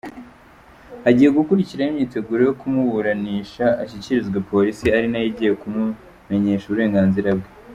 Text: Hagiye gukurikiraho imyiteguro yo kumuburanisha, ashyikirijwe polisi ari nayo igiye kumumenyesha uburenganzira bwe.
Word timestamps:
Hagiye 1.03 1.29
gukurikiraho 1.37 1.89
imyiteguro 1.91 2.39
yo 2.47 2.53
kumuburanisha, 2.59 3.65
ashyikirijwe 3.83 4.37
polisi 4.49 4.85
ari 4.95 5.07
nayo 5.11 5.27
igiye 5.31 5.51
kumumenyesha 5.61 6.65
uburenganzira 6.67 7.29
bwe. 7.37 7.49